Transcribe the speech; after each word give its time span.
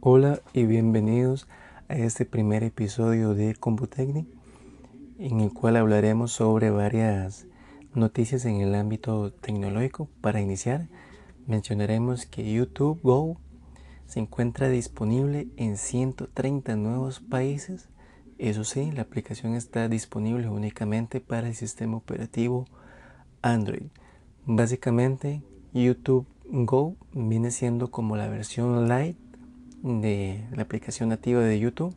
Hola 0.00 0.42
y 0.52 0.66
bienvenidos 0.66 1.48
a 1.88 1.94
este 1.94 2.26
primer 2.26 2.62
episodio 2.62 3.32
de 3.32 3.54
Computecni, 3.54 4.28
en 5.18 5.40
el 5.40 5.54
cual 5.54 5.76
hablaremos 5.76 6.32
sobre 6.32 6.68
varias 6.68 7.46
noticias 7.94 8.44
en 8.44 8.56
el 8.60 8.74
ámbito 8.74 9.32
tecnológico. 9.32 10.10
Para 10.20 10.42
iniciar, 10.42 10.88
mencionaremos 11.46 12.26
que 12.26 12.52
YouTube 12.52 13.00
Go 13.02 13.38
se 14.06 14.20
encuentra 14.20 14.68
disponible 14.68 15.48
en 15.56 15.78
130 15.78 16.76
nuevos 16.76 17.20
países. 17.20 17.88
Eso 18.36 18.64
sí, 18.64 18.92
la 18.92 19.02
aplicación 19.02 19.54
está 19.54 19.88
disponible 19.88 20.48
únicamente 20.48 21.20
para 21.20 21.48
el 21.48 21.54
sistema 21.54 21.96
operativo 21.96 22.66
Android. 23.40 23.86
Básicamente, 24.44 25.42
YouTube 25.72 26.26
Go 26.50 26.96
viene 27.14 27.50
siendo 27.50 27.90
como 27.90 28.16
la 28.16 28.28
versión 28.28 28.88
light 28.88 29.23
de 29.84 30.48
la 30.52 30.62
aplicación 30.62 31.10
nativa 31.10 31.42
de 31.42 31.60
YouTube, 31.60 31.94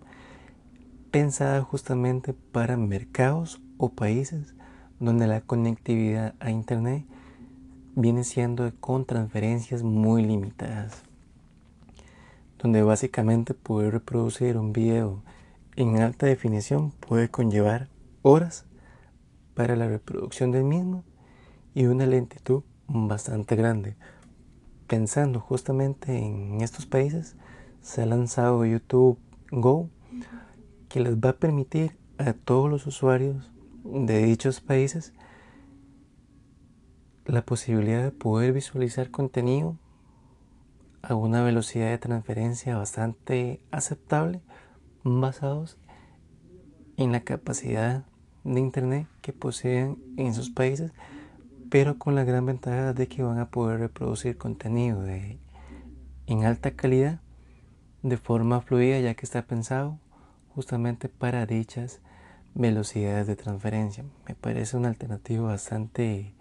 pensada 1.10 1.62
justamente 1.62 2.34
para 2.34 2.76
mercados 2.76 3.62
o 3.78 3.90
países 3.90 4.56
donde 5.00 5.26
la 5.26 5.40
conectividad 5.42 6.36
a 6.40 6.52
Internet 6.52 7.06
viene 7.96 8.26
siendo 8.26 8.70
con 8.80 9.06
transferencias 9.06 9.84
muy 9.84 10.22
limitadas, 10.22 11.02
donde 12.60 12.84
básicamente 12.84 13.54
poder 13.54 13.94
reproducir 13.94 14.58
un 14.58 14.74
video 14.74 15.24
en 15.78 15.98
alta 16.02 16.26
definición 16.26 16.92
puede 16.92 17.30
conllevar 17.30 17.88
horas 18.22 18.66
para 19.54 19.78
la 19.78 19.88
reproducción 19.88 20.52
del 20.52 20.66
mismo 20.66 21.06
y 21.74 21.86
una 21.86 22.06
lentitud 22.06 22.64
bastante 22.88 23.56
grande. 23.56 23.96
Pensando 24.88 25.40
justamente 25.40 26.18
en 26.18 26.62
estos 26.62 26.86
países, 26.86 27.36
se 27.88 28.02
ha 28.02 28.06
lanzado 28.06 28.66
YouTube 28.66 29.18
Go, 29.50 29.90
que 30.90 31.00
les 31.00 31.16
va 31.16 31.30
a 31.30 31.38
permitir 31.38 31.98
a 32.18 32.34
todos 32.34 32.70
los 32.70 32.86
usuarios 32.86 33.50
de 33.86 34.24
dichos 34.24 34.60
países 34.60 35.14
la 37.26 37.46
posibilidad 37.46 38.04
de 38.04 38.12
poder 38.12 38.52
visualizar 38.52 39.10
contenido 39.10 39.78
a 41.02 41.16
una 41.16 41.42
velocidad 41.42 41.90
de 41.90 41.98
transferencia 41.98 42.76
bastante 42.76 43.62
aceptable 43.72 44.42
basados 45.06 45.78
en 46.98 47.14
la 47.14 47.22
capacidad 47.22 48.04
de 48.44 48.60
internet 48.60 49.08
que 49.22 49.32
poseen 49.32 49.98
en 50.18 50.34
sus 50.34 50.50
países 50.50 50.92
pero 51.70 51.98
con 51.98 52.16
la 52.16 52.26
gran 52.26 52.46
ventaja 52.46 52.92
de 52.92 53.08
que 53.08 53.24
van 53.24 53.40
a 53.40 53.50
poder 53.50 53.80
reproducir 53.80 54.38
contenido 54.38 55.06
en 55.06 56.44
alta 56.44 56.72
calidad 56.72 57.22
de 58.04 58.18
forma 58.18 58.62
fluida 58.62 59.00
ya 59.00 59.14
que 59.14 59.26
está 59.26 59.42
pensado 59.42 59.98
justamente 60.56 61.10
para 61.10 61.46
dichas 61.46 62.00
velocidades 62.56 63.28
de 63.28 63.36
transferencia. 63.36 64.04
Me 64.28 64.36
parece 64.36 64.78
una 64.78 64.88
alternativa 64.88 65.48
bastante 65.48 66.34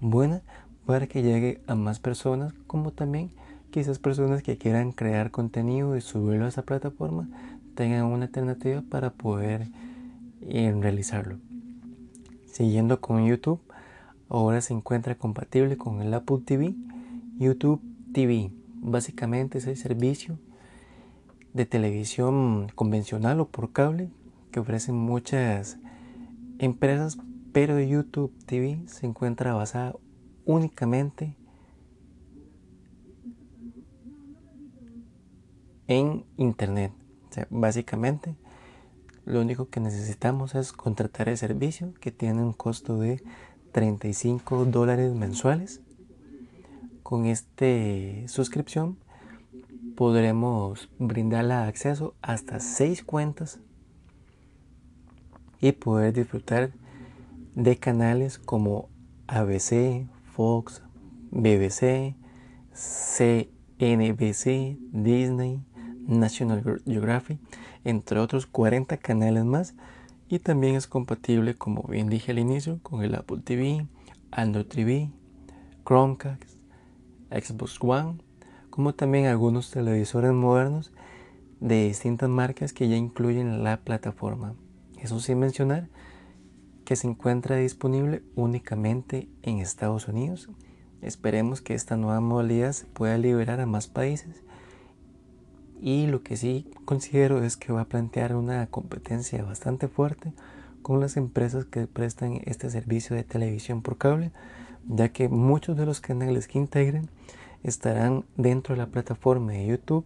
buena 0.00 0.42
para 0.86 1.06
que 1.06 1.22
llegue 1.22 1.60
a 1.66 1.74
más 1.74 1.98
personas, 1.98 2.54
como 2.66 2.92
también 2.92 3.32
quizás 3.70 3.98
personas 3.98 4.42
que 4.42 4.56
quieran 4.56 4.92
crear 4.92 5.30
contenido 5.30 5.96
y 5.96 6.00
subirlo 6.00 6.44
a 6.44 6.48
esa 6.48 6.62
plataforma 6.62 7.28
tengan 7.74 8.04
una 8.04 8.24
alternativa 8.24 8.82
para 8.88 9.10
poder 9.10 9.68
eh, 10.40 10.74
realizarlo. 10.80 11.38
Siguiendo 12.46 13.00
con 13.00 13.26
YouTube, 13.26 13.60
ahora 14.28 14.60
se 14.60 14.72
encuentra 14.72 15.14
compatible 15.16 15.76
con 15.76 16.00
el 16.00 16.14
Apple 16.14 16.38
TV, 16.44 16.74
YouTube 17.38 17.82
TV. 18.12 18.50
Básicamente 18.76 19.58
es 19.58 19.66
el 19.66 19.76
servicio 19.76 20.38
de 21.56 21.64
televisión 21.64 22.70
convencional 22.74 23.40
o 23.40 23.48
por 23.48 23.72
cable 23.72 24.10
que 24.52 24.60
ofrecen 24.60 24.94
muchas 24.94 25.78
empresas, 26.58 27.16
pero 27.52 27.80
YouTube 27.80 28.30
TV 28.44 28.82
se 28.86 29.06
encuentra 29.06 29.54
basada 29.54 29.94
únicamente 30.44 31.34
en 35.88 36.26
Internet. 36.36 36.92
básicamente, 37.48 38.36
lo 39.24 39.40
único 39.40 39.68
que 39.70 39.80
necesitamos 39.80 40.54
es 40.54 40.72
contratar 40.72 41.30
el 41.30 41.38
servicio 41.38 41.94
que 42.00 42.12
tiene 42.12 42.42
un 42.42 42.52
costo 42.52 42.98
de 42.98 43.22
35 43.72 44.66
dólares 44.66 45.14
mensuales. 45.14 45.80
Con 47.02 47.24
esta 47.24 47.66
suscripción 48.26 48.98
podremos 49.96 50.90
brindarle 50.98 51.54
acceso 51.54 52.14
hasta 52.20 52.60
6 52.60 53.02
cuentas 53.02 53.60
y 55.60 55.72
poder 55.72 56.12
disfrutar 56.12 56.70
de 57.54 57.78
canales 57.78 58.38
como 58.38 58.90
ABC, 59.26 60.06
Fox, 60.34 60.82
BBC, 61.30 62.14
CNBC, 62.74 64.78
Disney, 64.92 65.64
National 66.06 66.62
Geographic, 66.84 67.40
entre 67.84 68.20
otros 68.20 68.46
40 68.46 68.98
canales 68.98 69.44
más. 69.44 69.74
Y 70.28 70.40
también 70.40 70.74
es 70.74 70.86
compatible, 70.86 71.54
como 71.54 71.84
bien 71.84 72.08
dije 72.08 72.32
al 72.32 72.38
inicio, 72.38 72.80
con 72.82 73.02
el 73.02 73.14
Apple 73.14 73.40
TV, 73.42 73.86
Android 74.30 74.66
TV, 74.66 75.10
Chromecast, 75.84 76.42
Xbox 77.30 77.78
One, 77.80 78.18
como 78.76 78.94
también 78.94 79.24
algunos 79.24 79.70
televisores 79.70 80.34
modernos 80.34 80.92
de 81.60 81.84
distintas 81.84 82.28
marcas 82.28 82.74
que 82.74 82.90
ya 82.90 82.96
incluyen 82.96 83.64
la 83.64 83.78
plataforma. 83.78 84.54
Eso 85.00 85.18
sin 85.18 85.38
mencionar 85.38 85.88
que 86.84 86.94
se 86.94 87.08
encuentra 87.08 87.56
disponible 87.56 88.22
únicamente 88.34 89.30
en 89.40 89.60
Estados 89.60 90.08
Unidos. 90.08 90.50
Esperemos 91.00 91.62
que 91.62 91.72
esta 91.72 91.96
nueva 91.96 92.20
modalidad 92.20 92.72
se 92.72 92.84
pueda 92.84 93.16
liberar 93.16 93.60
a 93.60 93.66
más 93.66 93.86
países. 93.86 94.44
Y 95.80 96.06
lo 96.06 96.22
que 96.22 96.36
sí 96.36 96.70
considero 96.84 97.42
es 97.42 97.56
que 97.56 97.72
va 97.72 97.80
a 97.80 97.88
plantear 97.88 98.36
una 98.36 98.66
competencia 98.66 99.42
bastante 99.42 99.88
fuerte 99.88 100.34
con 100.82 101.00
las 101.00 101.16
empresas 101.16 101.64
que 101.64 101.86
prestan 101.86 102.42
este 102.44 102.68
servicio 102.68 103.16
de 103.16 103.24
televisión 103.24 103.80
por 103.80 103.96
cable, 103.96 104.32
ya 104.86 105.08
que 105.08 105.30
muchos 105.30 105.78
de 105.78 105.86
los 105.86 106.02
canales 106.02 106.46
que 106.46 106.58
integren 106.58 107.08
estarán 107.66 108.24
dentro 108.36 108.74
de 108.74 108.78
la 108.78 108.86
plataforma 108.86 109.52
de 109.52 109.66
YouTube 109.66 110.04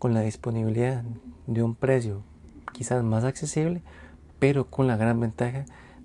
con 0.00 0.14
la 0.14 0.22
disponibilidad 0.22 1.04
de 1.46 1.62
un 1.62 1.76
precio 1.76 2.24
quizás 2.72 3.04
más 3.04 3.22
accesible, 3.22 3.82
pero 4.40 4.68
con 4.68 4.88
la 4.88 4.96
gran 4.96 5.20
ventaja 5.20 5.64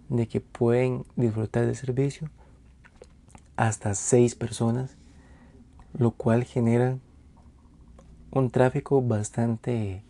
de 0.09 0.27
que 0.27 0.39
pueden 0.39 1.03
disfrutar 1.15 1.65
del 1.65 1.75
servicio 1.75 2.29
hasta 3.55 3.95
seis 3.95 4.35
personas, 4.35 4.95
lo 5.97 6.11
cual 6.11 6.43
genera 6.43 6.99
un 8.29 8.51
tráfico 8.51 9.01
bastante 9.01 10.03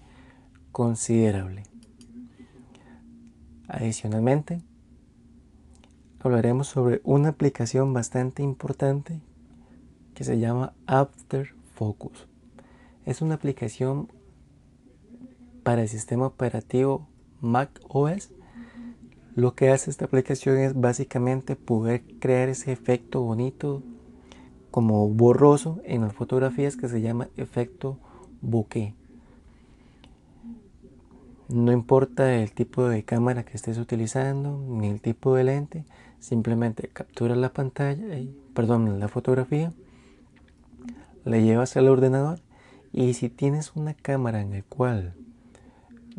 considerable. 0.73 1.63
Adicionalmente, 3.69 4.61
hablaremos 6.19 6.67
sobre 6.67 6.99
una 7.05 7.29
aplicación 7.29 7.93
bastante 7.93 8.43
importante 8.43 9.21
que 10.17 10.23
se 10.23 10.39
llama 10.39 10.73
After 10.87 11.53
Focus. 11.75 12.27
Es 13.05 13.21
una 13.21 13.35
aplicación 13.35 14.11
para 15.61 15.83
el 15.83 15.89
sistema 15.89 16.25
operativo 16.25 17.07
Mac 17.39 17.69
OS, 17.87 18.31
lo 19.35 19.53
que 19.53 19.69
hace 19.69 19.91
esta 19.91 20.05
aplicación 20.05 20.57
es 20.57 20.73
básicamente 20.73 21.55
poder 21.55 22.01
crear 22.19 22.49
ese 22.49 22.71
efecto 22.71 23.21
bonito 23.21 23.83
como 24.71 25.07
borroso 25.07 25.81
en 25.83 26.01
las 26.01 26.13
fotografías 26.13 26.77
que 26.77 26.87
se 26.87 26.99
llama 27.01 27.29
efecto 27.37 27.99
bokeh. 28.41 28.95
No 31.47 31.71
importa 31.71 32.33
el 32.33 32.53
tipo 32.53 32.89
de 32.89 33.03
cámara 33.03 33.45
que 33.45 33.55
estés 33.55 33.77
utilizando 33.77 34.65
ni 34.67 34.87
el 34.87 34.99
tipo 34.99 35.35
de 35.35 35.43
lente, 35.43 35.85
simplemente 36.17 36.87
captura 36.87 37.35
la 37.35 37.53
pantalla, 37.53 38.03
perdón, 38.55 38.99
la 38.99 39.09
fotografía, 39.09 39.73
la 41.27 41.39
llevas 41.39 41.75
al 41.75 41.89
ordenador 41.89 42.39
y 42.93 43.13
si 43.13 43.29
tienes 43.29 43.73
una 43.75 43.93
cámara 43.93 44.41
en 44.41 44.51
la 44.51 44.61
cual 44.63 45.13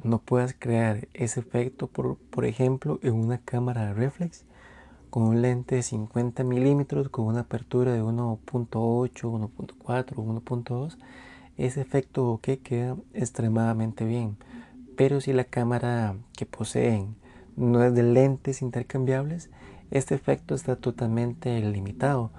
no 0.05 0.19
puedas 0.19 0.55
crear 0.57 1.09
ese 1.15 1.41
efecto, 1.41 1.87
por, 1.87 2.17
por 2.17 2.45
ejemplo, 2.45 3.01
en 3.03 3.15
una 3.15 3.39
cámara 3.39 3.95
reflex 3.95 4.45
con 5.11 5.23
un 5.23 5.41
lente 5.41 5.77
de 5.77 5.83
50 5.83 6.45
milímetros 6.45 7.09
con 7.09 7.25
una 7.25 7.41
apertura 7.41 7.93
de 7.93 8.03
1.8, 8.03 8.69
1.4, 8.69 10.15
1.2, 10.15 10.99
ese 11.57 11.81
efecto 11.81 12.25
bokeh 12.25 12.59
queda 12.59 12.97
extremadamente 13.15 14.05
bien. 14.05 14.37
Pero 14.97 15.21
si 15.21 15.33
la 15.33 15.45
cámara 15.45 16.17
que 16.37 16.45
poseen 16.45 17.17
no 17.57 17.83
es 17.83 17.95
de 17.95 18.03
lentes 18.03 18.61
intercambiables, 18.61 19.51
este 19.91 20.15
efecto 20.15 20.55
está 20.55 20.77
totalmente 20.77 21.59
limitado. 21.61 22.31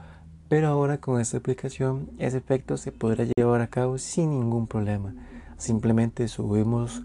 Pero 0.49 0.67
ahora 0.67 0.97
con 0.97 1.21
esta 1.21 1.37
aplicación 1.37 2.09
ese 2.17 2.37
efecto 2.37 2.77
se 2.77 2.91
podrá 2.91 3.25
llevar 3.37 3.61
a 3.61 3.67
cabo 3.67 3.99
sin 3.99 4.31
ningún 4.31 4.67
problema. 4.67 5.13
Simplemente 5.57 6.27
subimos 6.27 7.03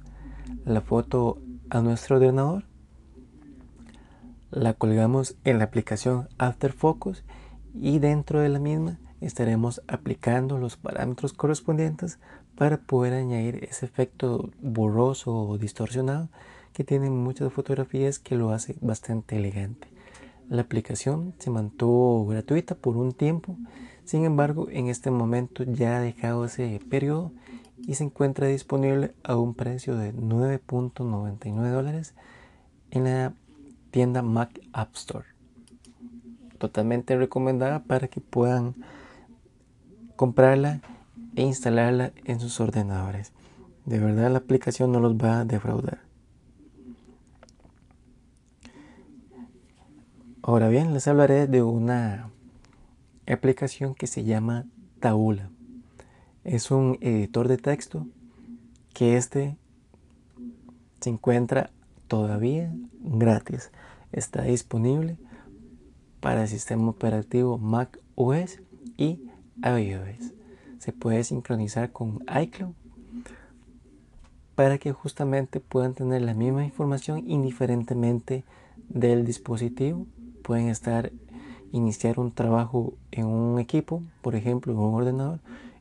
la 0.65 0.81
foto 0.81 1.39
a 1.69 1.81
nuestro 1.83 2.17
ordenador, 2.17 2.65
la 4.51 4.73
colgamos 4.73 5.37
en 5.45 5.59
la 5.59 5.65
aplicación 5.65 6.29
After 6.39 6.73
Focus 6.73 7.25
y 7.75 7.99
dentro 7.99 8.41
de 8.41 8.49
la 8.49 8.61
misma 8.61 8.99
estaremos 9.21 9.83
aplicando 9.89 10.59
los 10.59 10.77
parámetros 10.77 11.33
correspondientes 11.33 12.19
para 12.57 12.79
poder 12.79 13.15
añadir 13.15 13.65
ese 13.65 13.87
efecto 13.87 14.51
borroso 14.63 15.35
o 15.35 15.59
distorsionado 15.59 16.29
que 16.73 16.85
tienen 16.85 17.17
muchas 17.17 17.53
fotografías 17.53 18.19
que 18.19 18.37
lo 18.37 18.51
hace 18.51 18.77
bastante 18.81 19.37
elegante. 19.37 19.94
La 20.49 20.63
aplicación 20.63 21.35
se 21.39 21.51
mantuvo 21.51 22.27
gratuita 22.27 22.75
por 22.75 22.97
un 22.97 23.13
tiempo, 23.13 23.57
sin 24.05 24.25
embargo 24.25 24.69
en 24.71 24.89
este 24.89 25.11
momento 25.11 25.65
ya 25.65 25.97
ha 25.97 26.01
dejado 26.01 26.45
ese 26.45 26.81
periodo 26.91 27.33
y 27.79 27.95
se 27.95 28.05
encuentra 28.05 28.47
disponible 28.47 29.15
a 29.25 29.37
un 29.37 29.55
precio 29.55 29.97
de 29.97 30.15
9.99 30.15 31.71
dólares 31.71 32.15
en 32.91 33.05
la 33.05 33.35
tienda 33.91 34.23
Mac 34.23 34.61
App 34.73 34.95
Store. 34.95 35.27
Totalmente 36.59 37.17
recomendada 37.17 37.83
para 37.85 38.09
que 38.09 38.21
puedan 38.21 38.75
comprarla 40.17 40.81
e 41.37 41.43
instalarla 41.43 42.13
en 42.25 42.39
sus 42.39 42.61
ordenadores. 42.61 43.33
De 43.85 43.99
verdad 43.99 44.31
la 44.31 44.39
aplicación 44.39 44.93
no 44.93 45.01
los 45.01 45.17
va 45.17 45.41
a 45.41 45.45
defraudar. 45.45 46.01
Ahora 50.47 50.69
bien, 50.69 50.93
les 50.93 51.09
hablaré 51.09 51.47
de 51.47 51.63
una 51.63 52.31
aplicación 53.27 53.95
que 53.95 54.07
se 54.07 54.25
llama 54.25 54.67
Taula. 55.01 55.49
Es 56.45 56.71
un 56.71 56.99
editor 57.01 57.49
de 57.49 57.57
texto 57.57 58.07
que 58.93 59.17
este 59.17 59.57
se 61.01 61.09
encuentra 61.09 61.71
todavía 62.09 62.71
gratis. 63.01 63.71
Está 64.13 64.43
disponible 64.43 65.17
para 66.21 66.43
el 66.43 66.49
sistema 66.49 66.91
operativo 66.91 67.57
Mac 67.57 67.99
OS 68.15 68.61
y 68.99 69.23
iOS. 69.63 70.35
Se 70.79 70.93
puede 70.93 71.25
sincronizar 71.25 71.91
con 71.91 72.23
iCloud 72.43 72.75
para 74.55 74.77
que 74.77 74.93
justamente 74.93 75.61
puedan 75.61 75.95
tener 75.95 76.21
la 76.21 76.35
misma 76.35 76.67
información 76.67 77.31
indiferentemente 77.31 78.45
del 78.91 79.25
dispositivo. 79.25 80.07
Pueden 80.45 80.69
estar 80.69 81.11
iniciar 81.73 82.21
un 82.21 82.31
trabajo 82.31 82.93
en 83.13 83.25
un 83.25 83.59
equipo, 83.59 84.03
por 84.21 84.37
ejemplo, 84.37 84.75
en 84.75 84.79
un 84.79 84.95
ordenador, 84.95 85.41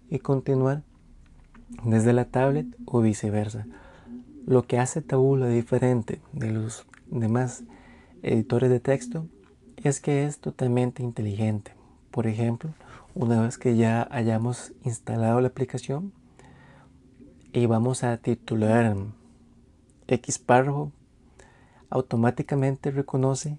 y 0.09 0.19
continuar 0.19 0.83
desde 1.83 2.13
la 2.13 2.23
tablet 2.23 2.65
o 2.85 3.01
viceversa. 3.01 3.67
Lo 4.45 4.65
que 4.65 4.79
hace 4.79 5.01
Taboola 5.01 5.49
diferente 5.49 6.21
de 6.31 6.51
los 6.51 6.85
demás 7.07 7.65
editores 8.21 8.69
de 8.69 8.79
texto 8.79 9.27
es 9.75 9.99
que 9.99 10.23
es 10.25 10.39
totalmente 10.39 11.03
inteligente. 11.03 11.73
Por 12.09 12.25
ejemplo, 12.25 12.73
una 13.15 13.41
vez 13.41 13.57
que 13.57 13.75
ya 13.75 14.07
hayamos 14.11 14.71
instalado 14.85 15.41
la 15.41 15.49
aplicación 15.49 16.13
y 17.51 17.65
vamos 17.65 18.05
a 18.05 18.15
titular 18.15 18.95
X 20.07 20.39
párrafo, 20.39 20.93
automáticamente 21.89 22.91
reconoce 22.91 23.57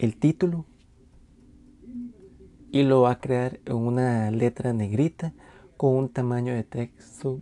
el 0.00 0.16
título 0.16 0.64
y 2.72 2.84
lo 2.84 3.02
va 3.02 3.12
a 3.12 3.20
crear 3.20 3.60
en 3.66 3.76
una 3.76 4.30
letra 4.30 4.72
negrita 4.72 5.34
con 5.76 5.94
un 5.94 6.08
tamaño 6.08 6.54
de 6.54 6.64
texto 6.64 7.40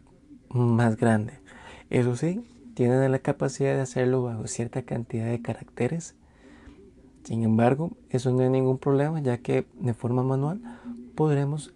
más 0.49 0.97
grande. 0.97 1.35
Eso 1.89 2.17
sí, 2.17 2.45
tiene 2.75 3.09
la 3.09 3.21
capacidad 3.21 3.75
de 3.75 3.81
hacerlo 3.81 4.25
bajo 4.25 4.49
cierta 4.49 4.83
cantidad 4.83 5.27
de 5.27 5.41
caracteres. 5.41 6.17
Sin 7.23 7.45
embargo, 7.45 7.93
eso 8.11 8.33
no 8.33 8.43
es 8.43 8.51
ningún 8.51 8.79
problema 8.79 9.21
ya 9.21 9.39
que 9.39 9.67
de 9.79 9.95
forma 9.95 10.25
manual 10.25 10.61
podremos 11.15 11.73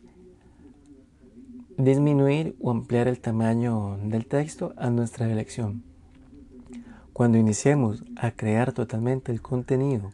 disminuir 1.77 2.57
o 2.61 2.73
ampliar 2.73 3.07
el 3.07 3.21
tamaño 3.21 3.99
del 4.03 4.27
texto 4.27 4.75
a 4.77 4.91
nuestra 4.91 5.31
elección. 5.31 5.85
Cuando 7.13 7.39
iniciemos 7.39 8.03
a 8.17 8.33
crear 8.33 8.73
totalmente 8.73 9.31
el 9.31 9.43
contenido 9.43 10.11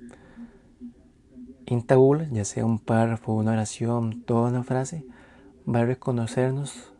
en 1.71 1.83
tabula, 1.83 2.27
ya 2.33 2.47
sea 2.47 2.65
un 2.65 2.79
párrafo, 2.79 3.35
una 3.35 3.53
oración, 3.53 4.23
toda 4.23 4.49
una 4.49 4.63
frase, 4.63 5.05
va 5.69 5.81
a 5.81 5.85
reconocernos 5.85 6.93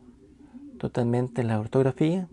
totalmente 0.77 1.43
la 1.43 1.59
ortografía, 1.59 2.27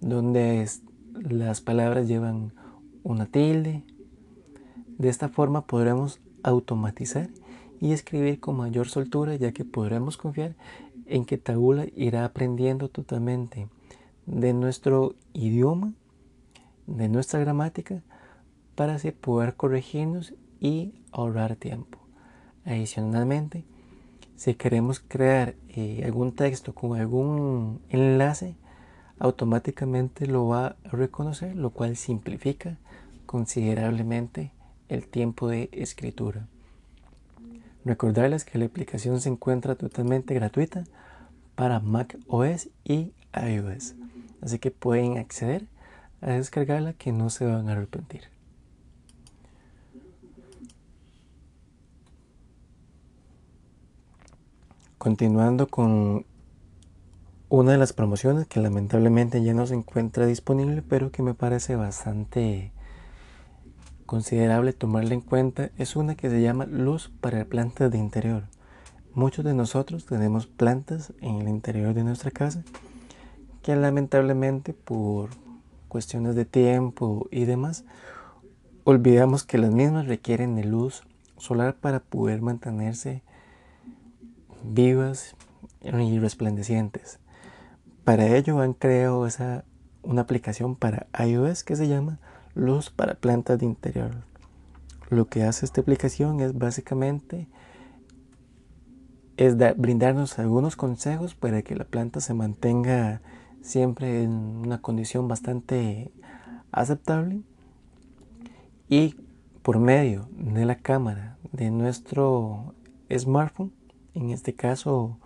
donde 0.00 0.66
las 1.12 1.60
palabras 1.60 2.08
llevan 2.08 2.52
una 3.02 3.26
tilde. 3.26 3.82
De 4.96 5.10
esta 5.10 5.28
forma 5.28 5.66
podremos 5.66 6.18
automatizar 6.42 7.28
y 7.78 7.92
escribir 7.92 8.40
con 8.40 8.56
mayor 8.56 8.88
soltura, 8.88 9.34
ya 9.34 9.52
que 9.52 9.66
podremos 9.66 10.16
confiar 10.16 10.54
en 11.04 11.26
que 11.26 11.36
Tabula 11.36 11.84
irá 11.94 12.24
aprendiendo 12.24 12.88
totalmente 12.88 13.68
de 14.24 14.54
nuestro 14.54 15.14
idioma, 15.34 15.92
de 16.86 17.10
nuestra 17.10 17.38
gramática, 17.40 18.02
para 18.74 18.94
así 18.94 19.10
poder 19.10 19.56
corregirnos 19.56 20.32
y 20.64 20.94
ahorrar 21.12 21.56
tiempo. 21.56 21.98
Adicionalmente, 22.64 23.64
si 24.34 24.54
queremos 24.54 24.98
crear 24.98 25.56
eh, 25.68 26.00
algún 26.06 26.32
texto 26.34 26.74
con 26.74 26.98
algún 26.98 27.82
enlace, 27.90 28.56
automáticamente 29.18 30.26
lo 30.26 30.48
va 30.48 30.68
a 30.68 30.76
reconocer, 30.90 31.54
lo 31.54 31.68
cual 31.68 31.96
simplifica 31.96 32.78
considerablemente 33.26 34.52
el 34.88 35.06
tiempo 35.06 35.48
de 35.48 35.68
escritura. 35.70 36.46
Recordarles 37.84 38.46
que 38.46 38.56
la 38.56 38.64
aplicación 38.64 39.20
se 39.20 39.28
encuentra 39.28 39.74
totalmente 39.74 40.32
gratuita 40.32 40.84
para 41.56 41.78
Mac 41.80 42.16
OS 42.26 42.70
y 42.84 43.12
iOS, 43.34 43.96
así 44.40 44.58
que 44.58 44.70
pueden 44.70 45.18
acceder 45.18 45.66
a 46.22 46.30
descargarla 46.30 46.94
que 46.94 47.12
no 47.12 47.28
se 47.28 47.44
van 47.44 47.68
a 47.68 47.72
arrepentir. 47.72 48.33
Continuando 55.04 55.66
con 55.66 56.24
una 57.50 57.72
de 57.72 57.76
las 57.76 57.92
promociones 57.92 58.46
que 58.46 58.58
lamentablemente 58.58 59.44
ya 59.44 59.52
no 59.52 59.66
se 59.66 59.74
encuentra 59.74 60.24
disponible, 60.24 60.80
pero 60.80 61.10
que 61.10 61.22
me 61.22 61.34
parece 61.34 61.76
bastante 61.76 62.72
considerable 64.06 64.72
tomarla 64.72 65.12
en 65.12 65.20
cuenta, 65.20 65.70
es 65.76 65.94
una 65.94 66.14
que 66.14 66.30
se 66.30 66.40
llama 66.40 66.64
Luz 66.64 67.12
para 67.20 67.44
plantas 67.44 67.90
de 67.90 67.98
interior. 67.98 68.44
Muchos 69.12 69.44
de 69.44 69.52
nosotros 69.52 70.06
tenemos 70.06 70.46
plantas 70.46 71.12
en 71.20 71.42
el 71.42 71.48
interior 71.48 71.92
de 71.92 72.02
nuestra 72.02 72.30
casa 72.30 72.64
que 73.62 73.76
lamentablemente 73.76 74.72
por 74.72 75.28
cuestiones 75.88 76.34
de 76.34 76.46
tiempo 76.46 77.28
y 77.30 77.44
demás, 77.44 77.84
olvidamos 78.84 79.44
que 79.44 79.58
las 79.58 79.70
mismas 79.70 80.06
requieren 80.06 80.56
de 80.56 80.64
luz 80.64 81.02
solar 81.36 81.74
para 81.74 82.00
poder 82.00 82.40
mantenerse 82.40 83.22
vivas 84.64 85.36
y 85.82 86.18
resplandecientes. 86.18 87.18
Para 88.04 88.36
ello 88.36 88.60
han 88.60 88.74
creado 88.74 89.26
esa, 89.26 89.64
una 90.02 90.22
aplicación 90.22 90.76
para 90.76 91.06
iOS 91.18 91.64
que 91.64 91.76
se 91.76 91.88
llama 91.88 92.18
Luz 92.54 92.90
para 92.90 93.14
plantas 93.14 93.58
de 93.58 93.66
interior. 93.66 94.24
Lo 95.10 95.28
que 95.28 95.44
hace 95.44 95.66
esta 95.66 95.80
aplicación 95.80 96.40
es 96.40 96.56
básicamente 96.56 97.48
es 99.36 99.56
brindarnos 99.76 100.38
algunos 100.38 100.76
consejos 100.76 101.34
para 101.34 101.62
que 101.62 101.74
la 101.74 101.84
planta 101.84 102.20
se 102.20 102.34
mantenga 102.34 103.20
siempre 103.62 104.22
en 104.22 104.30
una 104.30 104.80
condición 104.80 105.26
bastante 105.26 106.12
aceptable 106.70 107.42
y 108.88 109.16
por 109.62 109.78
medio 109.80 110.28
de 110.36 110.64
la 110.66 110.76
cámara 110.76 111.38
de 111.52 111.70
nuestro 111.70 112.74
smartphone 113.10 113.72
en 114.14 114.30
este 114.30 114.54
caso 114.54 115.18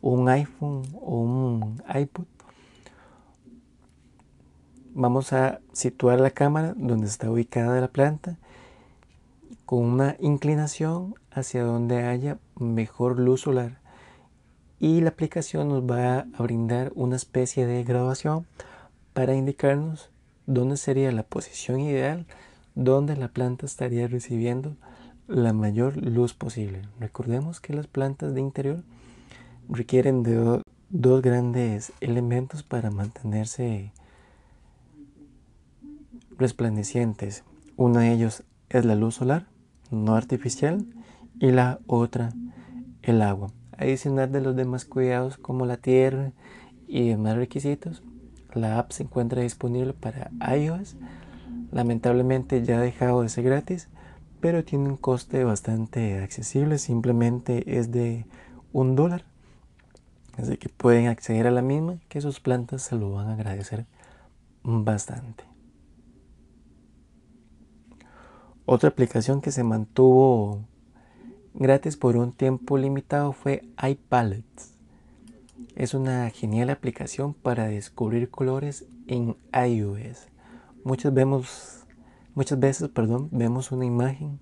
un 0.00 0.28
iPhone 0.28 0.82
o 1.00 1.20
un 1.20 1.82
iPod, 1.94 2.24
vamos 4.94 5.32
a 5.32 5.60
situar 5.72 6.20
la 6.20 6.30
cámara 6.30 6.74
donde 6.76 7.06
está 7.06 7.30
ubicada 7.30 7.80
la 7.80 7.88
planta 7.88 8.38
con 9.66 9.80
una 9.80 10.16
inclinación 10.20 11.14
hacia 11.30 11.64
donde 11.64 12.04
haya 12.04 12.38
mejor 12.56 13.18
luz 13.18 13.42
solar 13.42 13.80
y 14.78 15.00
la 15.00 15.10
aplicación 15.10 15.68
nos 15.68 15.82
va 15.82 16.18
a 16.18 16.42
brindar 16.42 16.92
una 16.94 17.16
especie 17.16 17.66
de 17.66 17.82
grabación 17.84 18.46
para 19.14 19.34
indicarnos 19.34 20.10
dónde 20.46 20.76
sería 20.76 21.10
la 21.12 21.22
posición 21.22 21.80
ideal 21.80 22.26
donde 22.74 23.16
la 23.16 23.28
planta 23.28 23.66
estaría 23.66 24.06
recibiendo 24.06 24.76
la 25.26 25.52
mayor 25.52 25.96
luz 25.96 26.34
posible. 26.34 26.82
Recordemos 27.00 27.60
que 27.60 27.74
las 27.74 27.86
plantas 27.86 28.34
de 28.34 28.40
interior 28.40 28.82
requieren 29.68 30.22
de 30.22 30.62
dos 30.90 31.22
grandes 31.22 31.92
elementos 32.00 32.62
para 32.62 32.90
mantenerse 32.90 33.92
resplandecientes. 36.36 37.44
Uno 37.76 38.00
de 38.00 38.12
ellos 38.12 38.44
es 38.68 38.84
la 38.84 38.94
luz 38.94 39.16
solar, 39.16 39.46
no 39.90 40.14
artificial, 40.14 40.84
y 41.38 41.50
la 41.50 41.80
otra 41.86 42.32
el 43.02 43.22
agua. 43.22 43.50
Adicional 43.76 44.30
de 44.30 44.40
los 44.40 44.54
demás 44.54 44.84
cuidados 44.84 45.36
como 45.36 45.66
la 45.66 45.76
tierra 45.76 46.32
y 46.86 47.08
demás 47.08 47.36
requisitos, 47.36 48.02
la 48.54 48.78
app 48.78 48.92
se 48.92 49.02
encuentra 49.02 49.42
disponible 49.42 49.92
para 49.94 50.30
iOS. 50.56 50.96
Lamentablemente 51.72 52.62
ya 52.64 52.78
ha 52.78 52.80
dejado 52.80 53.22
de 53.22 53.28
ser 53.28 53.44
gratis, 53.44 53.88
pero 54.44 54.62
tiene 54.62 54.90
un 54.90 54.98
coste 54.98 55.42
bastante 55.42 56.18
accesible, 56.18 56.76
simplemente 56.76 57.78
es 57.78 57.90
de 57.90 58.26
un 58.74 58.94
dólar. 58.94 59.24
Así 60.36 60.58
que 60.58 60.68
pueden 60.68 61.06
acceder 61.06 61.46
a 61.46 61.50
la 61.50 61.62
misma, 61.62 61.96
que 62.10 62.20
sus 62.20 62.40
plantas 62.40 62.82
se 62.82 62.94
lo 62.94 63.10
van 63.10 63.28
a 63.28 63.32
agradecer 63.32 63.86
bastante. 64.62 65.44
Otra 68.66 68.90
aplicación 68.90 69.40
que 69.40 69.50
se 69.50 69.64
mantuvo 69.64 70.60
gratis 71.54 71.96
por 71.96 72.18
un 72.18 72.30
tiempo 72.32 72.76
limitado 72.76 73.32
fue 73.32 73.62
iPalettes. 73.82 74.74
Es 75.74 75.94
una 75.94 76.28
genial 76.28 76.68
aplicación 76.68 77.32
para 77.32 77.64
descubrir 77.64 78.28
colores 78.28 78.84
en 79.06 79.38
iOS. 79.54 80.28
Muchas 80.84 81.14
vemos 81.14 81.83
Muchas 82.34 82.58
veces, 82.58 82.88
perdón, 82.88 83.28
vemos 83.30 83.70
una 83.70 83.84
imagen 83.84 84.40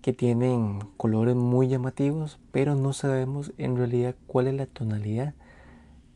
que 0.00 0.12
tienen 0.12 0.78
colores 0.96 1.34
muy 1.34 1.66
llamativos, 1.66 2.38
pero 2.52 2.76
no 2.76 2.92
sabemos 2.92 3.52
en 3.58 3.76
realidad 3.76 4.14
cuál 4.28 4.46
es 4.46 4.54
la 4.54 4.66
tonalidad 4.66 5.34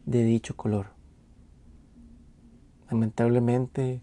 de 0.07 0.23
dicho 0.23 0.57
color. 0.57 0.91
Lamentablemente, 2.89 4.03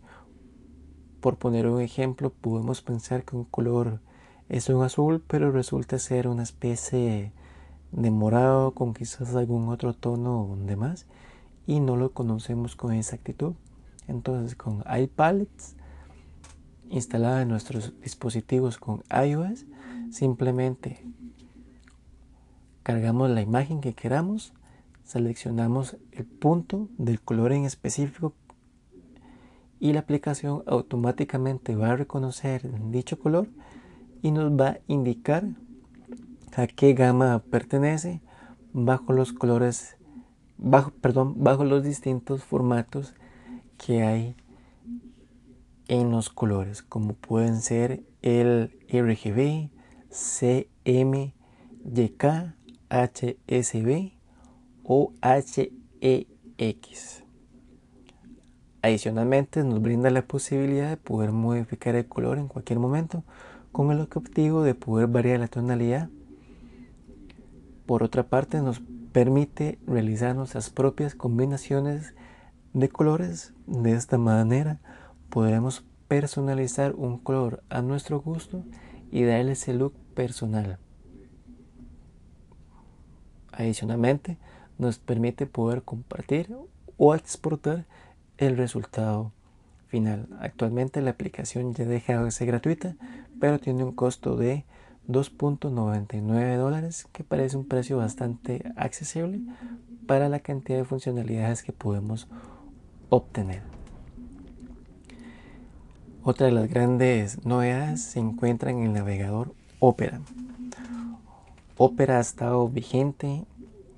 por 1.22 1.38
poner 1.38 1.65
un 1.67 1.79
ejemplo, 1.79 2.29
podemos 2.29 2.81
pensar 2.81 3.24
que 3.24 3.38
un 3.38 3.46
color 3.46 4.01
es 4.50 4.67
un 4.67 4.84
azul, 4.84 5.24
pero 5.25 5.53
resulta 5.53 5.98
ser 5.98 6.27
una 6.27 6.43
especie 6.43 7.31
de 7.93 8.12
morado 8.12 8.72
con 8.72 8.93
quizás 8.93 9.34
algún 9.34 9.69
otro 9.69 9.93
tono 9.93 10.57
de 10.60 10.75
más 10.75 11.05
y 11.65 11.79
no 11.79 11.96
lo 11.96 12.12
conocemos 12.12 12.75
con 12.75 12.91
exactitud. 12.91 13.53
Entonces, 14.10 14.55
con 14.57 14.84
iPalettes 14.93 15.76
instalada 16.89 17.41
en 17.41 17.50
nuestros 17.50 17.94
dispositivos 18.01 18.77
con 18.77 19.03
iOS, 19.12 19.65
simplemente 20.12 21.06
cargamos 22.84 23.29
la 23.29 23.41
imagen 23.41 23.82
que 23.82 23.94
queramos, 23.94 24.53
seleccionamos 25.03 25.98
el 26.12 26.25
punto 26.25 26.89
del 26.98 27.22
color 27.22 27.51
en 27.51 27.65
específico 27.65 28.34
y 29.79 29.94
la 29.94 30.00
aplicación 30.00 30.63
automáticamente 30.67 31.75
va 31.75 31.91
a 31.91 31.96
reconocer 31.96 32.70
dicho 32.91 33.20
color 33.20 33.48
y 34.22 34.32
nos 34.32 34.51
va 34.51 34.67
a 34.67 34.79
indicar 34.88 35.46
a 36.56 36.67
qué 36.67 36.94
gama 36.94 37.44
pertenece 37.51 38.22
bajo 38.74 39.13
los 39.13 39.34
colores 39.34 39.98
bajo 40.58 40.91
perdón 40.91 41.36
bajo 41.44 41.63
los 41.63 41.84
distintos 41.84 42.44
formatos 42.44 43.13
que 43.77 44.01
hay 44.01 44.36
en 45.88 46.12
los 46.12 46.29
colores, 46.29 46.82
como 46.82 47.13
pueden 47.13 47.62
ser 47.62 48.03
el 48.22 48.72
RGB, 48.89 49.70
CM, 50.10 51.34
YK, 51.86 52.25
HSB 52.89 54.12
o 54.84 55.13
HEX. 55.22 57.24
Adicionalmente 58.82 59.63
nos 59.63 59.82
brinda 59.82 60.10
la 60.10 60.22
posibilidad 60.22 60.89
de 60.89 60.98
poder 60.98 61.32
modificar 61.32 61.96
el 61.96 62.08
color 62.08 62.38
en 62.38 62.48
cualquier 62.48 62.79
momento 62.79 63.24
con 63.72 63.91
el 63.91 64.00
objetivo 64.00 64.63
de 64.63 64.75
poder 64.75 65.08
variar 65.08 65.39
la 65.39 65.48
tonalidad. 65.48 66.10
Por 67.86 68.03
otra 68.03 68.24
parte 68.24 68.62
nos 68.62 68.82
permite 69.12 69.79
realizar 69.88 70.36
nuestras 70.36 70.70
propias 70.70 71.15
combinaciones 71.15 72.13
de 72.74 72.89
colores 72.89 73.53
de 73.65 73.94
esta 73.94 74.17
manera 74.17 74.79
podremos 75.29 75.84
personalizar 76.07 76.93
un 76.96 77.17
color 77.17 77.63
a 77.69 77.81
nuestro 77.81 78.22
gusto 78.22 78.63
y 79.12 79.24
darle 79.24 79.53
ese 79.53 79.74
look 79.74 79.93
personal. 80.13 80.79
Adicionalmente, 83.51 84.38
nos 84.77 85.00
permite 85.00 85.48
poder 85.48 85.84
compartir 85.84 86.55
o 86.98 87.15
exportar 87.15 87.86
el 88.38 88.57
resultado 88.57 89.31
final. 89.88 90.27
Actualmente 90.39 91.01
la 91.01 91.12
aplicación 91.12 91.74
ya 91.74 91.86
deja 91.86 92.24
de 92.24 92.31
ser 92.31 92.48
gratuita, 92.48 92.96
pero 93.39 93.60
tiene 93.60 93.84
un 93.84 93.93
costo 93.93 94.36
de 94.36 94.65
2.99 95.07 96.57
dólares, 96.57 97.07
que 97.13 97.24
parece 97.24 97.57
un 97.57 97.65
precio 97.65 97.98
bastante 97.98 98.72
accesible 98.75 99.41
para 100.05 100.29
la 100.29 100.39
cantidad 100.39 100.77
de 100.79 100.86
funcionalidades 100.86 101.63
que 101.63 101.72
podemos 101.72 102.27
obtener. 103.10 103.76
Otra 106.29 106.48
de 106.48 106.51
las 106.51 106.69
grandes 106.69 107.46
novedades 107.46 108.01
se 108.01 108.19
encuentra 108.19 108.69
en 108.69 108.84
el 108.84 108.91
navegador 108.91 109.53
Opera. 109.79 110.19
Opera 111.77 112.17
ha 112.17 112.19
estado 112.19 112.67
vigente 112.67 113.46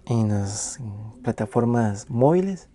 en 0.06 0.30
las 0.30 0.80
plataformas 1.24 2.08
móviles 2.08 2.70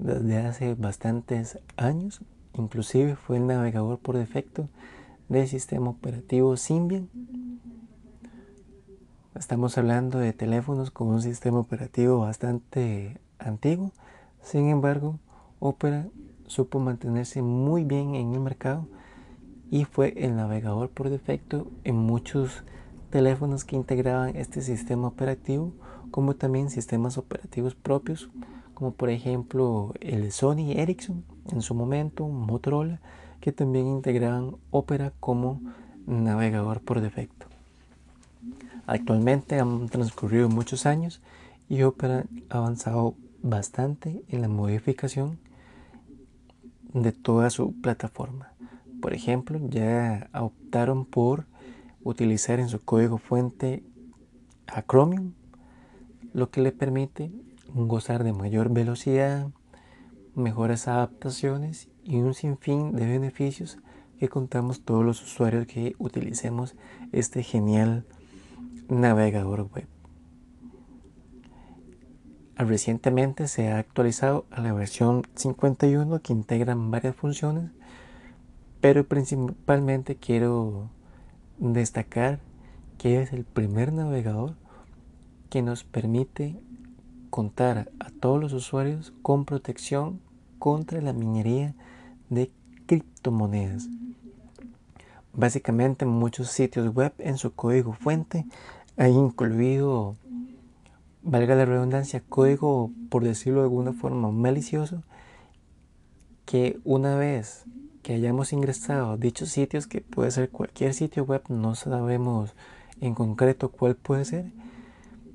desde 0.00 0.38
hace 0.38 0.74
bastantes 0.74 1.60
años. 1.76 2.20
Inclusive 2.54 3.14
fue 3.14 3.36
el 3.36 3.46
navegador 3.46 4.00
por 4.00 4.16
defecto 4.16 4.68
del 5.28 5.46
sistema 5.46 5.90
operativo 5.90 6.56
Symbian. 6.56 7.08
Estamos 9.36 9.78
hablando 9.78 10.18
de 10.18 10.32
teléfonos 10.32 10.90
con 10.90 11.06
un 11.06 11.22
sistema 11.22 11.60
operativo 11.60 12.18
bastante 12.18 13.20
antiguo. 13.38 13.92
Sin 14.42 14.68
embargo, 14.68 15.20
Opera 15.60 16.08
supo 16.46 16.78
mantenerse 16.78 17.42
muy 17.42 17.84
bien 17.84 18.14
en 18.14 18.32
el 18.32 18.40
mercado 18.40 18.86
y 19.70 19.84
fue 19.84 20.14
el 20.16 20.36
navegador 20.36 20.90
por 20.90 21.10
defecto 21.10 21.66
en 21.84 21.96
muchos 21.96 22.62
teléfonos 23.10 23.64
que 23.64 23.76
integraban 23.76 24.36
este 24.36 24.62
sistema 24.62 25.08
operativo 25.08 25.72
como 26.10 26.36
también 26.36 26.70
sistemas 26.70 27.18
operativos 27.18 27.74
propios 27.74 28.30
como 28.74 28.92
por 28.92 29.10
ejemplo 29.10 29.94
el 30.00 30.30
Sony 30.32 30.72
Ericsson 30.76 31.24
en 31.50 31.62
su 31.62 31.74
momento, 31.74 32.28
Motorola 32.28 33.00
que 33.40 33.52
también 33.52 33.86
integraban 33.86 34.56
Opera 34.70 35.12
como 35.20 35.60
navegador 36.06 36.80
por 36.80 37.00
defecto. 37.00 37.46
Actualmente 38.86 39.58
han 39.58 39.88
transcurrido 39.88 40.48
muchos 40.48 40.86
años 40.86 41.20
y 41.68 41.82
Opera 41.82 42.24
ha 42.50 42.58
avanzado 42.58 43.14
bastante 43.42 44.22
en 44.28 44.42
la 44.42 44.48
modificación 44.48 45.38
de 47.02 47.12
toda 47.12 47.50
su 47.50 47.72
plataforma. 47.80 48.52
Por 49.00 49.12
ejemplo, 49.12 49.60
ya 49.68 50.30
optaron 50.32 51.04
por 51.04 51.46
utilizar 52.02 52.58
en 52.58 52.68
su 52.68 52.80
código 52.80 53.18
fuente 53.18 53.84
a 54.66 54.82
Chromium, 54.82 55.32
lo 56.32 56.50
que 56.50 56.62
le 56.62 56.72
permite 56.72 57.30
gozar 57.74 58.24
de 58.24 58.32
mayor 58.32 58.72
velocidad, 58.72 59.48
mejores 60.34 60.88
adaptaciones 60.88 61.88
y 62.02 62.16
un 62.16 62.34
sinfín 62.34 62.92
de 62.92 63.06
beneficios 63.06 63.78
que 64.18 64.28
contamos 64.28 64.82
todos 64.82 65.04
los 65.04 65.22
usuarios 65.22 65.66
que 65.66 65.94
utilicemos 65.98 66.74
este 67.12 67.42
genial 67.42 68.06
navegador 68.88 69.68
web. 69.72 69.95
Recientemente 72.56 73.48
se 73.48 73.68
ha 73.68 73.78
actualizado 73.78 74.46
a 74.50 74.60
la 74.60 74.72
versión 74.72 75.22
51 75.34 76.20
que 76.22 76.32
integra 76.32 76.74
varias 76.76 77.14
funciones 77.14 77.70
pero 78.80 79.04
principalmente 79.04 80.14
quiero 80.14 80.90
destacar 81.58 82.38
que 82.98 83.20
es 83.20 83.32
el 83.32 83.44
primer 83.44 83.92
navegador 83.92 84.54
que 85.50 85.60
nos 85.60 85.84
permite 85.84 86.56
contar 87.30 87.90
a 87.98 88.10
todos 88.10 88.40
los 88.40 88.52
usuarios 88.52 89.12
con 89.22 89.44
protección 89.44 90.20
contra 90.58 91.00
la 91.00 91.12
minería 91.12 91.74
de 92.30 92.50
criptomonedas. 92.86 93.88
Básicamente 95.32 96.06
muchos 96.06 96.48
sitios 96.50 96.94
web 96.94 97.12
en 97.18 97.38
su 97.38 97.52
código 97.52 97.92
fuente 97.92 98.46
han 98.96 99.12
incluido, 99.12 100.16
valga 101.26 101.56
la 101.56 101.64
redundancia, 101.64 102.22
código 102.28 102.92
por 103.10 103.24
decirlo 103.24 103.58
de 103.58 103.64
alguna 103.64 103.92
forma 103.92 104.30
malicioso 104.30 105.02
que 106.44 106.78
una 106.84 107.16
vez 107.16 107.64
que 108.02 108.14
hayamos 108.14 108.52
ingresado 108.52 109.10
a 109.10 109.16
dichos 109.16 109.48
sitios, 109.48 109.88
que 109.88 110.00
puede 110.00 110.30
ser 110.30 110.50
cualquier 110.50 110.94
sitio 110.94 111.24
web, 111.24 111.42
no 111.48 111.74
sabemos 111.74 112.54
en 113.00 113.14
concreto 113.14 113.72
cuál 113.72 113.96
puede 113.96 114.24
ser, 114.24 114.52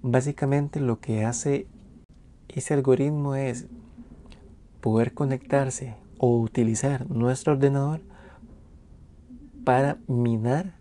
básicamente 0.01 0.79
lo 0.79 1.01
que 1.01 1.25
hace 1.25 1.67
ese 2.48 2.74
algoritmo 2.74 3.36
es 3.36 3.67
poder 4.79 5.13
conectarse 5.13 5.98
o 6.17 6.39
utilizar 6.39 7.10
nuestro 7.12 7.53
ordenador 7.53 8.00
para 9.65 9.98
minar 10.07 10.80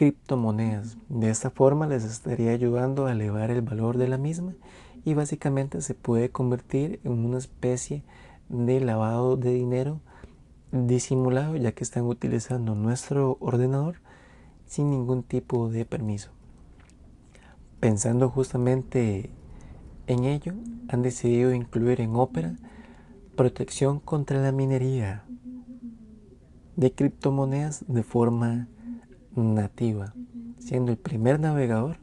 criptomonedas. 0.00 0.96
De 1.10 1.28
esta 1.28 1.50
forma 1.50 1.86
les 1.86 2.04
estaría 2.04 2.52
ayudando 2.52 3.04
a 3.04 3.12
elevar 3.12 3.50
el 3.50 3.60
valor 3.60 3.98
de 3.98 4.08
la 4.08 4.16
misma 4.16 4.54
y 5.04 5.12
básicamente 5.12 5.82
se 5.82 5.94
puede 5.94 6.30
convertir 6.30 7.00
en 7.04 7.22
una 7.22 7.36
especie 7.36 8.02
de 8.48 8.80
lavado 8.80 9.36
de 9.36 9.52
dinero 9.52 10.00
disimulado 10.72 11.54
ya 11.56 11.72
que 11.72 11.84
están 11.84 12.04
utilizando 12.04 12.74
nuestro 12.74 13.36
ordenador 13.40 13.96
sin 14.64 14.88
ningún 14.88 15.22
tipo 15.22 15.68
de 15.68 15.84
permiso. 15.84 16.30
Pensando 17.78 18.30
justamente 18.30 19.28
en 20.06 20.24
ello, 20.24 20.54
han 20.88 21.02
decidido 21.02 21.52
incluir 21.52 22.00
en 22.00 22.16
Opera 22.16 22.56
protección 23.36 24.00
contra 24.00 24.40
la 24.40 24.50
minería 24.50 25.26
de 26.76 26.90
criptomonedas 26.90 27.84
de 27.86 28.02
forma 28.02 28.66
nativa, 29.34 30.14
siendo 30.58 30.92
el 30.92 30.98
primer 30.98 31.40
navegador 31.40 31.98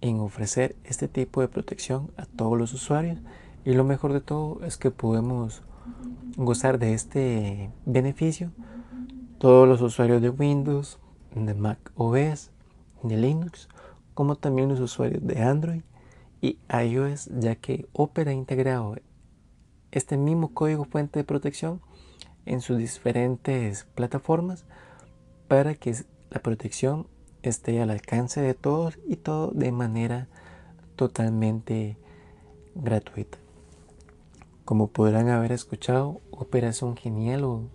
en 0.00 0.20
ofrecer 0.20 0.76
este 0.84 1.08
tipo 1.08 1.40
de 1.40 1.48
protección 1.48 2.10
a 2.16 2.26
todos 2.26 2.58
los 2.58 2.72
usuarios. 2.72 3.18
Y 3.64 3.72
lo 3.72 3.84
mejor 3.84 4.12
de 4.12 4.20
todo 4.20 4.64
es 4.64 4.76
que 4.76 4.90
podemos 4.90 5.62
gozar 6.36 6.78
de 6.78 6.94
este 6.94 7.70
beneficio. 7.84 8.52
Todos 9.38 9.68
los 9.68 9.80
usuarios 9.82 10.22
de 10.22 10.30
Windows, 10.30 10.98
de 11.34 11.54
Mac 11.54 11.92
OS, 11.96 12.50
de 13.02 13.16
Linux, 13.16 13.68
como 14.14 14.36
también 14.36 14.68
los 14.68 14.80
usuarios 14.80 15.26
de 15.26 15.42
Android 15.42 15.82
y 16.40 16.58
iOS, 16.70 17.30
ya 17.38 17.56
que 17.56 17.86
Opera 17.92 18.30
ha 18.30 18.34
integrado 18.34 18.96
este 19.90 20.16
mismo 20.16 20.54
código 20.54 20.84
fuente 20.84 21.18
de 21.18 21.24
protección 21.24 21.80
en 22.44 22.60
sus 22.60 22.78
diferentes 22.78 23.84
plataformas 23.94 24.64
para 25.48 25.74
que 25.74 25.94
la 26.30 26.40
protección 26.40 27.06
esté 27.42 27.80
al 27.80 27.90
alcance 27.90 28.40
de 28.40 28.54
todos 28.54 28.98
y 29.06 29.16
todo 29.16 29.50
de 29.52 29.72
manera 29.72 30.28
totalmente 30.96 31.96
gratuita. 32.74 33.38
Como 34.64 34.88
podrán 34.88 35.28
haber 35.28 35.52
escuchado, 35.52 36.20
Opera 36.32 36.68
es 36.68 36.82
un 36.82 36.96
genial 36.96 37.68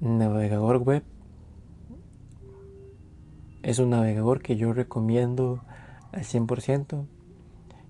navegador 0.00 0.78
web. 0.78 1.02
Es 3.62 3.78
un 3.78 3.90
navegador 3.90 4.42
que 4.42 4.56
yo 4.56 4.72
recomiendo 4.74 5.62
al 6.12 6.24
100%, 6.24 7.06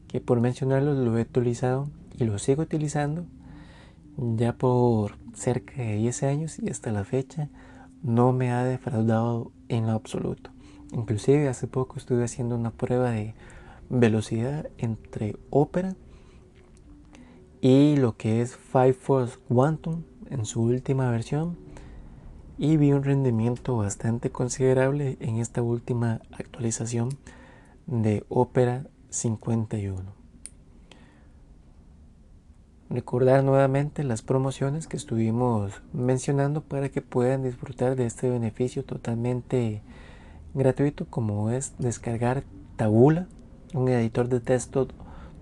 que 0.06 0.20
por 0.20 0.40
mencionarlo 0.40 0.94
lo 0.94 1.18
he 1.18 1.22
utilizado 1.22 1.88
y 2.16 2.24
lo 2.24 2.38
sigo 2.38 2.62
utilizando 2.62 3.26
ya 4.16 4.54
por 4.54 5.18
cerca 5.34 5.82
de 5.82 5.96
10 5.96 6.22
años 6.22 6.58
y 6.58 6.70
hasta 6.70 6.90
la 6.92 7.04
fecha 7.04 7.48
no 8.06 8.32
me 8.32 8.52
ha 8.52 8.64
defraudado 8.64 9.50
en 9.68 9.86
lo 9.86 9.92
absoluto. 9.92 10.50
Inclusive 10.92 11.48
hace 11.48 11.66
poco 11.66 11.96
estuve 11.98 12.24
haciendo 12.24 12.54
una 12.54 12.70
prueba 12.70 13.10
de 13.10 13.34
velocidad 13.90 14.68
entre 14.78 15.36
Opera 15.50 15.96
y 17.60 17.96
lo 17.96 18.16
que 18.16 18.42
es 18.42 18.56
Firefox 18.56 19.38
Quantum 19.48 20.04
en 20.30 20.44
su 20.44 20.62
última 20.62 21.10
versión 21.10 21.58
y 22.58 22.76
vi 22.76 22.92
un 22.92 23.02
rendimiento 23.02 23.76
bastante 23.76 24.30
considerable 24.30 25.16
en 25.18 25.38
esta 25.38 25.60
última 25.62 26.20
actualización 26.30 27.08
de 27.86 28.24
Opera 28.28 28.86
51. 29.10 30.25
Recordar 32.88 33.42
nuevamente 33.42 34.04
las 34.04 34.22
promociones 34.22 34.86
que 34.86 34.96
estuvimos 34.96 35.82
mencionando 35.92 36.62
para 36.62 36.88
que 36.88 37.02
puedan 37.02 37.42
disfrutar 37.42 37.96
de 37.96 38.06
este 38.06 38.30
beneficio 38.30 38.84
totalmente 38.84 39.82
gratuito 40.54 41.04
como 41.06 41.50
es 41.50 41.74
descargar 41.78 42.44
Tabula, 42.76 43.26
un 43.74 43.88
editor 43.88 44.28
de 44.28 44.38
texto 44.38 44.86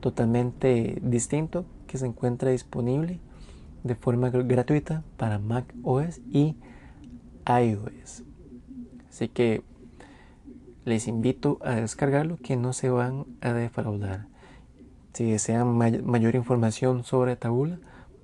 totalmente 0.01 0.99
distinto 1.03 1.67
que 1.87 1.99
se 1.99 2.07
encuentra 2.07 2.51
disponible 2.51 3.21
de 3.83 3.95
forma 3.95 4.31
gratuita 4.31 5.05
para 5.19 5.39
Mac 5.39 5.67
OS 5.83 6.21
y 6.31 6.57
iOS. 7.47 8.25
Así 9.11 9.29
que 9.29 9.63
les 10.87 11.09
invito 11.09 11.59
a 11.63 11.75
descargarlo 11.75 12.39
que 12.39 12.57
no 12.57 12.73
se 12.73 12.89
van 12.89 13.27
a 13.43 13.53
defraudar. 13.53 14.34
Si 15.15 15.31
desean 15.31 15.79
mayor 15.79 16.35
información 16.35 17.05
sobre 17.05 17.37
Tabula, 17.37 17.79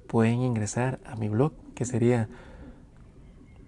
pueden 0.08 0.40
ingresar 0.40 0.98
a 1.04 1.14
mi 1.14 1.28
blog 1.28 1.52
que 1.76 1.84
sería 1.84 2.28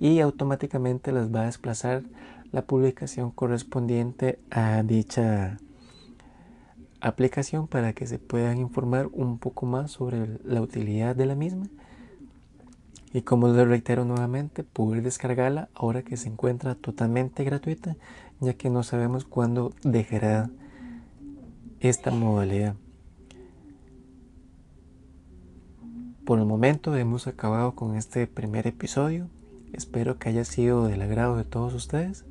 y 0.00 0.18
automáticamente 0.18 1.12
les 1.12 1.32
va 1.32 1.42
a 1.42 1.46
desplazar 1.46 2.02
la 2.50 2.62
publicación 2.62 3.30
correspondiente 3.30 4.40
a 4.50 4.82
dicha 4.82 5.58
aplicación 7.00 7.68
para 7.68 7.92
que 7.92 8.08
se 8.08 8.18
puedan 8.18 8.58
informar 8.58 9.08
un 9.12 9.38
poco 9.38 9.66
más 9.66 9.92
sobre 9.92 10.40
la 10.42 10.60
utilidad 10.60 11.14
de 11.14 11.26
la 11.26 11.36
misma 11.36 11.68
y 13.14 13.22
como 13.22 13.48
les 13.48 13.66
reitero 13.66 14.04
nuevamente 14.04 14.62
poder 14.62 15.02
descargarla 15.02 15.70
ahora 15.74 16.02
que 16.02 16.18
se 16.18 16.28
encuentra 16.28 16.74
totalmente 16.74 17.44
gratuita 17.44 17.96
ya 18.40 18.52
que 18.52 18.68
no 18.68 18.82
sabemos 18.82 19.24
cuándo 19.24 19.72
dejará 19.82 20.50
esta 21.80 22.10
modalidad 22.10 22.74
por 26.26 26.38
el 26.38 26.44
momento 26.44 26.94
hemos 26.94 27.26
acabado 27.26 27.74
con 27.74 27.96
este 27.96 28.26
primer 28.26 28.66
episodio 28.66 29.30
Espero 29.74 30.20
que 30.20 30.28
haya 30.28 30.44
sido 30.44 30.86
del 30.86 31.02
agrado 31.02 31.36
de 31.36 31.42
todos 31.42 31.74
ustedes. 31.74 32.24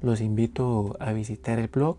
Los 0.00 0.20
invito 0.20 0.96
a 1.00 1.12
visitar 1.12 1.58
el 1.58 1.66
blog, 1.66 1.98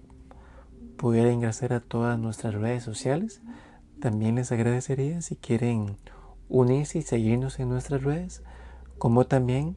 poder 0.96 1.30
ingresar 1.30 1.74
a 1.74 1.82
todas 1.82 2.18
nuestras 2.18 2.54
redes 2.54 2.82
sociales. 2.82 3.42
También 4.00 4.36
les 4.36 4.54
agradecería 4.54 5.22
si 5.22 5.36
quieren 5.36 5.98
unirse 6.54 7.00
y 7.00 7.02
seguirnos 7.02 7.60
en 7.60 7.68
nuestras 7.68 8.04
redes, 8.04 8.44
como 8.98 9.26
también 9.26 9.76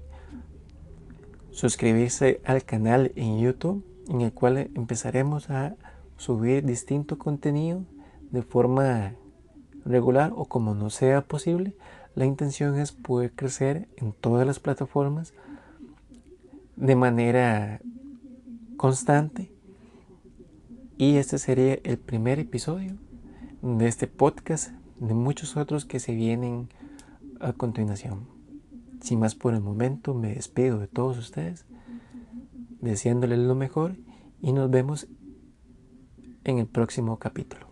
suscribirse 1.50 2.40
al 2.44 2.62
canal 2.64 3.10
en 3.16 3.40
YouTube, 3.40 3.84
en 4.08 4.20
el 4.20 4.32
cual 4.32 4.70
empezaremos 4.74 5.50
a 5.50 5.74
subir 6.16 6.64
distinto 6.64 7.18
contenido 7.18 7.82
de 8.30 8.42
forma 8.42 9.14
regular 9.84 10.32
o 10.36 10.44
como 10.44 10.74
no 10.74 10.90
sea 10.90 11.22
posible 11.22 11.74
la 12.16 12.24
intención 12.24 12.78
es 12.78 12.92
poder 12.92 13.30
crecer 13.32 13.88
en 13.96 14.14
todas 14.14 14.46
las 14.46 14.58
plataformas 14.58 15.34
de 16.74 16.96
manera 16.96 17.82
constante. 18.78 19.52
Y 20.96 21.16
este 21.16 21.38
sería 21.38 21.78
el 21.84 21.98
primer 21.98 22.38
episodio 22.38 22.96
de 23.60 23.86
este 23.86 24.06
podcast, 24.06 24.72
de 25.00 25.14
muchos 25.14 25.56
otros 25.56 25.84
que 25.84 26.00
se 26.00 26.14
vienen 26.14 26.68
a 27.40 27.52
continuación. 27.52 28.28
Sin 29.00 29.20
más 29.20 29.34
por 29.34 29.54
el 29.54 29.60
momento, 29.60 30.14
me 30.14 30.34
despido 30.34 30.78
de 30.78 30.88
todos 30.88 31.18
ustedes, 31.18 31.66
deseándoles 32.80 33.38
lo 33.38 33.54
mejor 33.54 33.96
y 34.40 34.52
nos 34.52 34.70
vemos 34.70 35.08
en 36.44 36.58
el 36.58 36.66
próximo 36.66 37.18
capítulo. 37.18 37.65